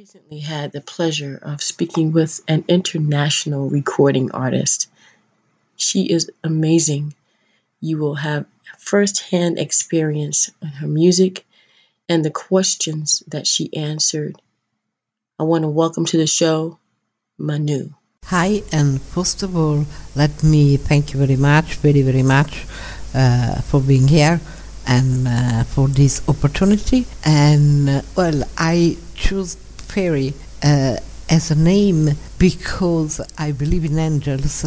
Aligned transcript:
Recently 0.00 0.38
had 0.38 0.72
the 0.72 0.80
pleasure 0.80 1.38
of 1.42 1.62
speaking 1.62 2.10
with 2.10 2.40
an 2.48 2.64
international 2.68 3.68
recording 3.68 4.30
artist. 4.32 4.88
She 5.76 6.10
is 6.10 6.30
amazing. 6.42 7.12
You 7.82 7.98
will 7.98 8.14
have 8.14 8.46
firsthand 8.78 9.58
experience 9.58 10.48
on 10.62 10.68
her 10.68 10.86
music 10.86 11.44
and 12.08 12.24
the 12.24 12.30
questions 12.30 13.22
that 13.28 13.46
she 13.46 13.76
answered. 13.76 14.40
I 15.38 15.42
want 15.42 15.64
to 15.64 15.68
welcome 15.68 16.06
to 16.06 16.16
the 16.16 16.26
show 16.26 16.78
Manu. 17.36 17.90
Hi, 18.24 18.62
and 18.72 19.02
first 19.02 19.42
of 19.42 19.54
all, 19.54 19.84
let 20.16 20.42
me 20.42 20.78
thank 20.78 21.12
you 21.12 21.18
very 21.18 21.36
much, 21.36 21.74
very, 21.74 22.00
very 22.00 22.22
much 22.22 22.64
uh, 23.14 23.60
for 23.60 23.82
being 23.82 24.08
here 24.08 24.40
and 24.86 25.28
uh, 25.28 25.64
for 25.64 25.88
this 25.88 26.26
opportunity. 26.26 27.04
And 27.22 27.90
uh, 27.90 28.02
well, 28.16 28.44
I 28.56 28.96
choose 29.14 29.58
fairy 29.90 30.32
uh, 30.62 30.96
as 31.28 31.50
a 31.50 31.54
name 31.54 32.10
because 32.38 33.20
I 33.36 33.52
believe 33.52 33.84
in 33.84 33.98
angels, 33.98 34.64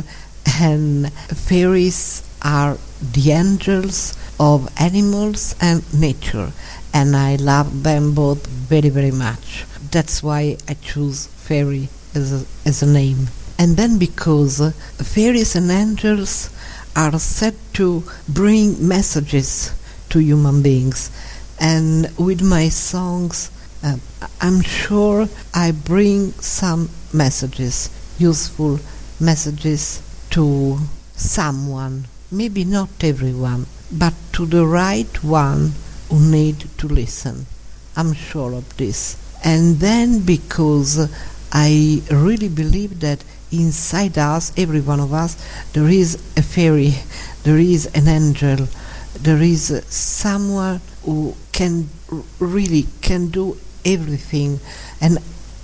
and 0.60 1.12
fairies 1.14 2.24
are 2.42 2.78
the 3.14 3.32
angels 3.32 4.18
of 4.40 4.70
animals 4.80 5.56
and 5.62 5.82
nature, 5.94 6.52
and 6.94 7.16
I 7.16 7.38
love 7.38 7.84
them 7.84 8.14
both 8.14 8.46
very, 8.48 8.90
very 8.90 9.12
much. 9.12 9.66
That's 9.92 10.22
why 10.22 10.58
I 10.68 10.74
choose 10.76 11.28
fairy 11.28 11.88
as 12.14 12.34
a, 12.34 12.68
as 12.68 12.84
a 12.84 12.88
name. 12.88 13.28
And 13.58 13.78
then 13.78 13.98
because 13.98 14.74
fairies 14.98 15.56
and 15.56 15.72
angels 15.72 16.50
are 16.96 17.18
said 17.20 17.56
to 17.74 18.04
bring 18.28 18.88
messages 18.88 19.74
to 20.10 20.20
human 20.20 20.62
beings, 20.62 21.10
and 21.60 22.12
with 22.18 22.42
my 22.42 22.70
songs, 22.70 23.50
uh, 23.84 23.98
I'm 24.42 24.62
sure 24.62 25.28
I 25.54 25.72
bring 25.72 26.32
some 26.34 26.90
messages, 27.14 27.90
useful 28.18 28.80
messages 29.20 30.02
to 30.32 30.80
someone, 31.16 32.06
maybe 32.32 32.64
not 32.64 32.90
everyone, 33.04 33.66
but 33.92 34.14
to 34.34 34.46
the 34.46 34.66
right 34.66 35.24
one 35.24 35.74
who 36.10 36.20
need 36.20 36.60
to 36.78 36.88
listen. 36.88 37.46
I'm 37.96 38.14
sure 38.14 38.54
of 38.54 38.78
this. 38.78 39.18
And 39.44 39.78
then 39.78 40.26
because 40.26 41.12
I 41.52 42.02
really 42.10 42.48
believe 42.50 43.02
that 43.02 43.24
inside 43.52 44.18
us, 44.18 44.52
every 44.58 44.82
one 44.82 45.00
of 45.00 45.14
us, 45.14 45.36
there 45.74 45.90
is 45.90 46.16
a 46.38 46.42
fairy, 46.42 46.94
there 47.44 47.60
is 47.60 47.86
an 47.94 48.08
angel, 48.08 48.68
there 49.20 49.42
is 49.42 49.84
someone 49.88 50.82
who 51.04 51.36
can 51.52 51.90
really 52.40 52.88
can 53.02 53.28
do 53.28 53.58
everything. 53.86 54.60
And 55.02 55.20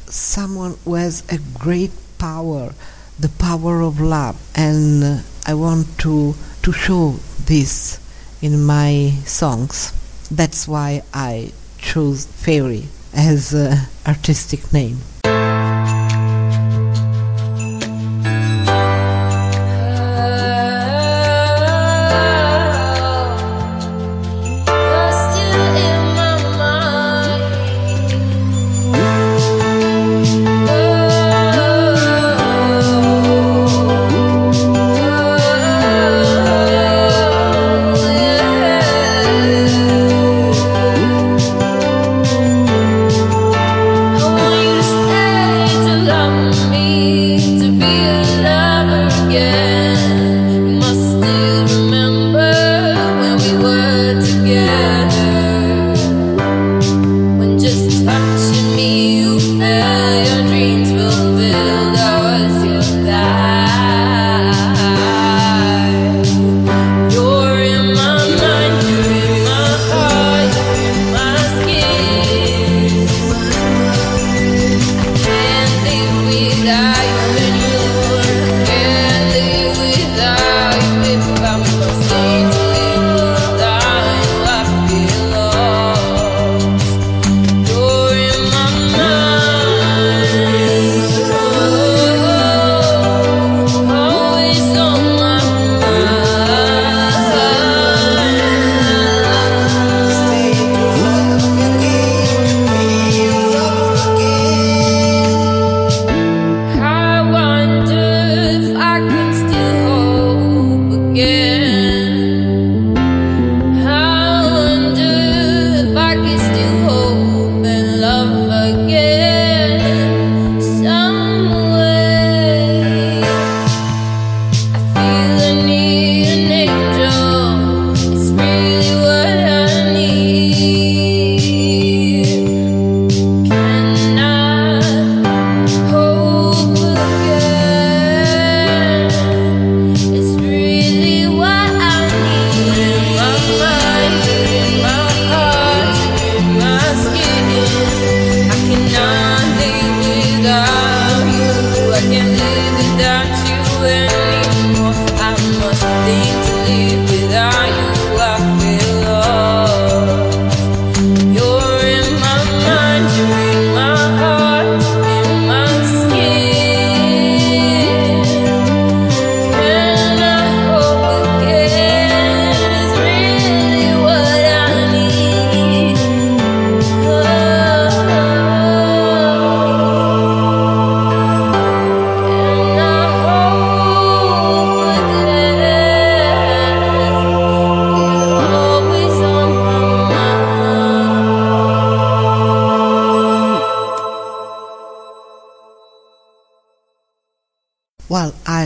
someone 0.07 0.77
who 0.85 0.95
has 0.95 1.23
a 1.29 1.39
great 1.57 1.91
power 2.17 2.73
the 3.19 3.29
power 3.29 3.81
of 3.81 3.99
love. 3.99 4.39
And 4.55 5.03
uh, 5.03 5.17
i 5.45 5.53
want 5.53 5.97
to 5.99 6.35
to 6.61 6.71
show 6.71 7.15
this 7.45 7.99
in 8.41 8.63
my 8.63 9.11
songs. 9.25 9.91
That's 10.31 10.67
why 10.67 11.03
i 11.13 11.52
chose 11.77 12.25
fairy 12.25 12.85
as 13.13 13.53
an 13.53 13.77
artistic 14.05 14.71
name 14.71 14.99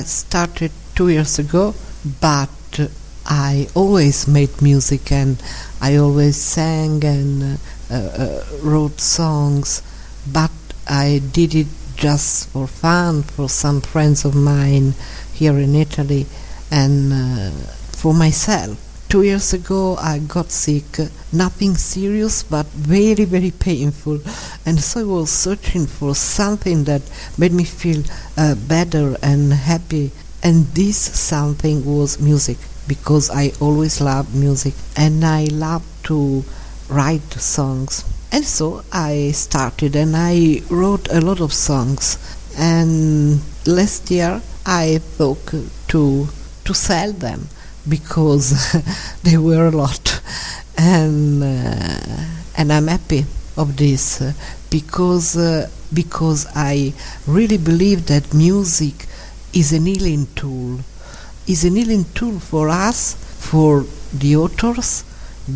started 0.07 0.71
two 0.95 1.09
years 1.09 1.39
ago, 1.39 1.73
but 2.21 2.49
I 3.25 3.67
always 3.73 4.27
made 4.27 4.61
music 4.61 5.11
and 5.11 5.41
I 5.81 5.95
always 5.95 6.35
sang 6.35 7.03
and 7.05 7.59
uh, 7.89 7.95
uh, 7.95 8.43
wrote 8.61 8.99
songs, 8.99 9.81
but 10.31 10.51
I 10.87 11.21
did 11.31 11.55
it 11.55 11.67
just 11.95 12.49
for 12.49 12.67
fun 12.67 13.23
for 13.23 13.47
some 13.47 13.79
friends 13.79 14.25
of 14.25 14.35
mine 14.35 14.93
here 15.33 15.57
in 15.57 15.75
Italy 15.75 16.25
and 16.69 17.13
uh, 17.13 17.51
for 17.91 18.13
myself. 18.13 18.82
Two 19.13 19.21
years 19.21 19.53
ago, 19.53 19.95
I 19.97 20.17
got 20.17 20.49
sick, 20.49 20.97
nothing 21.31 21.75
serious 21.75 22.41
but 22.41 22.65
very, 22.65 23.25
very 23.25 23.51
painful, 23.51 24.19
and 24.65 24.79
so 24.79 25.01
I 25.01 25.03
was 25.03 25.29
searching 25.29 25.85
for 25.85 26.15
something 26.15 26.85
that 26.85 27.03
made 27.37 27.51
me 27.51 27.63
feel 27.63 28.01
uh, 28.35 28.55
better 28.55 29.15
and 29.21 29.53
happy, 29.53 30.09
and 30.41 30.65
this 30.73 30.97
something 30.97 31.85
was 31.85 32.19
music 32.19 32.57
because 32.87 33.29
I 33.29 33.51
always 33.61 34.01
loved 34.01 34.33
music 34.33 34.73
and 34.97 35.23
I 35.23 35.43
love 35.43 35.85
to 36.05 36.43
write 36.89 37.33
songs. 37.33 38.03
And 38.31 38.43
so 38.43 38.83
I 38.91 39.29
started 39.33 39.95
and 39.95 40.15
I 40.17 40.63
wrote 40.71 41.07
a 41.11 41.21
lot 41.21 41.39
of 41.39 41.53
songs. 41.53 42.17
And 42.57 43.41
last 43.67 44.09
year 44.09 44.41
I 44.65 44.97
thought 44.97 45.53
to 45.89 46.27
to 46.65 46.73
sell 46.73 47.11
them 47.11 47.49
because 47.87 48.53
they 49.23 49.37
were 49.37 49.67
a 49.67 49.71
lot, 49.71 50.21
and 50.77 51.43
uh, 51.43 52.25
and 52.57 52.71
I'm 52.71 52.87
happy 52.87 53.25
of 53.57 53.77
this 53.77 54.21
uh, 54.21 54.33
because 54.69 55.37
uh, 55.37 55.69
because 55.93 56.47
I 56.55 56.93
really 57.27 57.57
believe 57.57 58.07
that 58.07 58.33
music 58.33 59.07
is 59.53 59.71
an 59.73 59.85
healing 59.85 60.27
tool 60.35 60.79
is 61.47 61.65
an 61.65 61.75
healing 61.75 62.05
tool 62.13 62.39
for 62.39 62.69
us, 62.69 63.15
for 63.39 63.85
the 64.13 64.35
authors, 64.35 65.03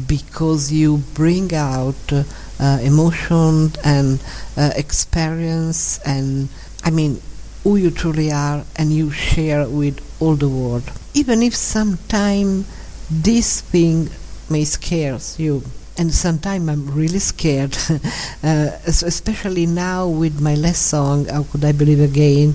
because 0.07 0.71
you 0.71 0.97
bring 1.13 1.53
out 1.53 1.95
uh, 2.11 2.23
uh, 2.59 2.79
emotion 2.81 3.71
and 3.83 4.21
uh, 4.57 4.71
experience 4.75 5.99
and, 6.05 6.49
I 6.83 6.89
mean, 6.89 7.21
who 7.63 7.77
you 7.77 7.91
truly 7.91 8.31
are 8.31 8.65
and 8.75 8.91
you 8.91 9.11
share 9.11 9.67
with 9.67 9.99
all 10.19 10.35
the 10.35 10.49
world. 10.49 10.91
Even 11.17 11.41
if 11.41 11.55
sometimes 11.55 12.67
this 13.09 13.61
thing 13.61 14.07
may 14.51 14.63
scare 14.63 15.17
you, 15.39 15.63
and 15.97 16.13
sometimes 16.13 16.69
I'm 16.69 16.85
really 16.93 17.17
scared, 17.17 17.75
uh, 18.43 18.69
especially 18.85 19.65
now 19.65 20.07
with 20.07 20.39
my 20.39 20.53
last 20.53 20.83
song, 20.83 21.25
How 21.25 21.41
Could 21.41 21.65
I 21.65 21.71
Believe 21.71 22.01
Again, 22.01 22.53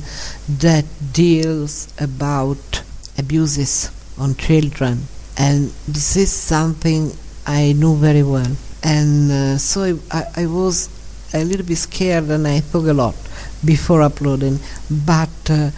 that 0.60 0.84
deals 1.12 1.92
about 1.98 2.82
abuses 3.18 3.90
on 4.16 4.36
children, 4.36 5.08
and 5.36 5.72
this 5.88 6.16
is 6.16 6.30
something 6.30 7.10
I 7.44 7.72
know 7.72 7.94
very 7.94 8.22
well. 8.22 8.54
And 8.84 9.32
uh, 9.32 9.58
so 9.58 9.98
I, 10.12 10.22
I 10.36 10.46
was 10.46 10.88
a 11.34 11.42
little 11.42 11.66
bit 11.66 11.78
scared 11.78 12.30
and 12.30 12.46
I 12.46 12.60
thought 12.60 12.86
a 12.86 12.94
lot 12.94 13.16
before 13.64 14.02
uploading, 14.02 14.60
but 14.88 15.50
uh, 15.50 15.70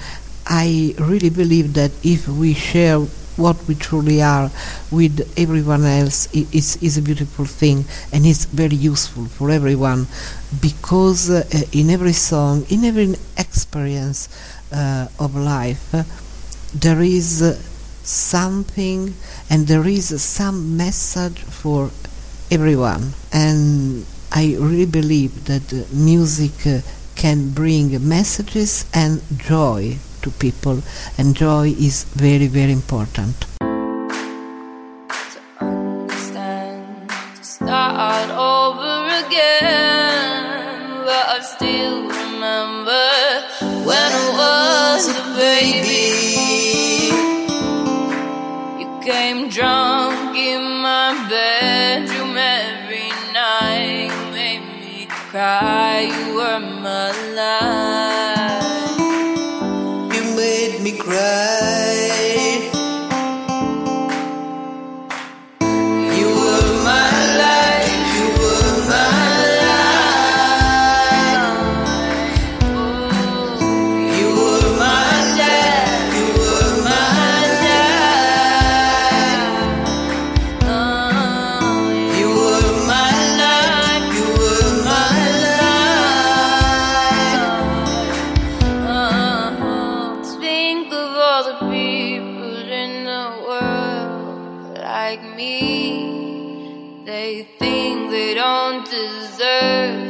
I 0.46 0.94
really 0.98 1.30
believe 1.30 1.74
that 1.74 1.92
if 2.02 2.28
we 2.28 2.54
share 2.54 3.00
what 3.36 3.56
we 3.66 3.74
truly 3.74 4.22
are 4.22 4.50
with 4.92 5.32
everyone 5.36 5.84
else 5.84 6.28
is 6.32 6.76
is 6.80 6.96
a 6.96 7.02
beautiful 7.02 7.44
thing 7.44 7.84
and 8.12 8.24
it's 8.24 8.44
very 8.44 8.76
useful 8.76 9.24
for 9.24 9.50
everyone 9.50 10.06
because 10.60 11.30
uh, 11.30 11.42
in 11.72 11.90
every 11.90 12.12
song 12.12 12.64
in 12.70 12.84
every 12.84 13.16
experience 13.36 14.28
uh, 14.72 15.08
of 15.18 15.34
life 15.34 15.82
there 16.72 17.00
is 17.02 17.42
something 18.04 19.14
and 19.48 19.66
there 19.66 19.86
is 19.86 20.22
some 20.22 20.76
message 20.76 21.38
for 21.40 21.90
everyone. 22.50 23.12
And 23.32 24.04
I 24.32 24.56
really 24.58 24.86
believe 24.86 25.46
that 25.46 25.92
music 25.92 26.66
uh, 26.66 26.80
can 27.14 27.50
bring 27.50 28.06
messages 28.06 28.84
and 28.92 29.22
joy 29.38 29.96
to 30.24 30.30
people. 30.44 30.82
And 31.18 31.36
joy 31.36 31.74
is 31.88 32.04
very 32.26 32.48
very 32.60 32.72
important 32.72 33.53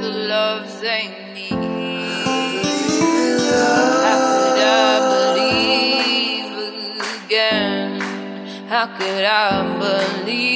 the 0.02 0.12
love 0.28 0.66
they 0.80 1.04
need. 1.34 1.52
How 4.06 4.18
could 4.32 4.60
I 4.60 4.92
believe 5.14 6.54
again? 7.24 7.88
How 8.68 8.86
could 8.98 9.24
I 9.24 9.50
believe? 9.84 10.54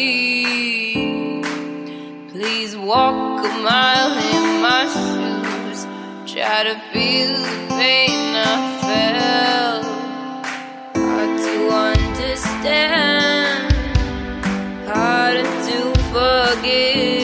Please 2.32 2.72
walk 2.76 3.44
a 3.44 3.52
mile 3.70 4.12
in 4.34 4.44
my 4.62 4.82
shoes. 4.94 5.80
Try 6.32 6.58
to 6.64 6.76
feel 6.92 7.32
the 7.32 7.58
pain 7.78 8.20
I 8.34 8.56
felt. 8.86 9.84
Hard 10.96 11.32
to 11.46 11.56
understand, 11.90 13.72
harder 14.86 15.48
to 15.68 15.78
forgive, 16.12 17.17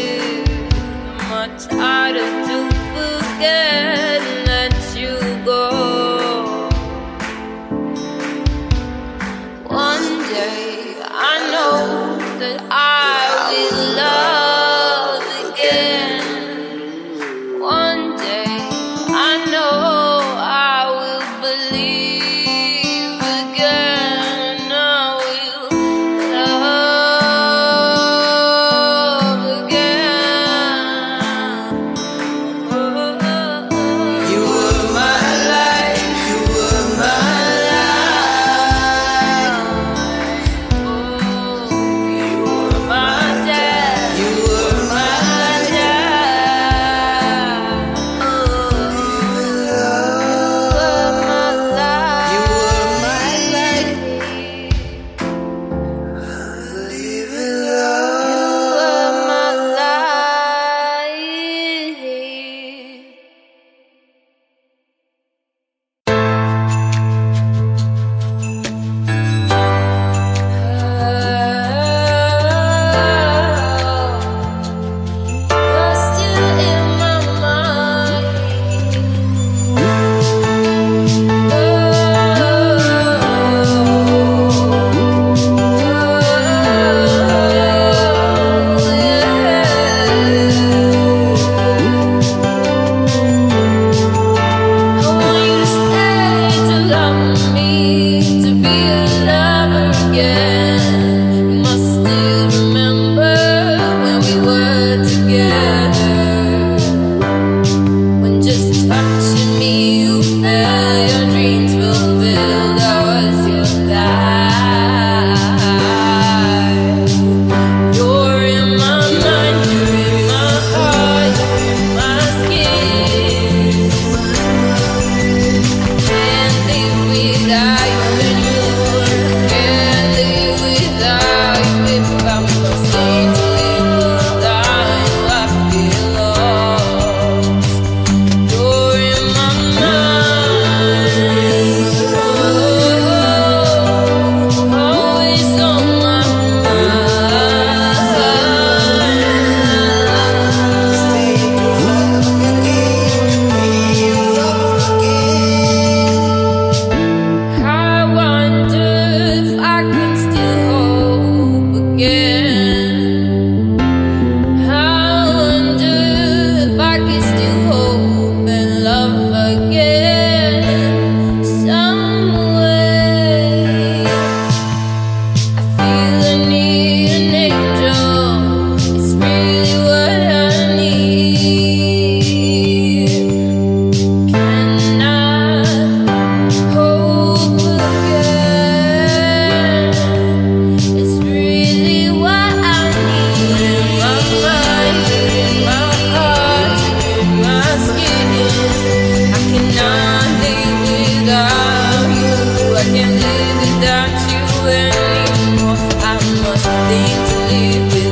completely 207.54 208.03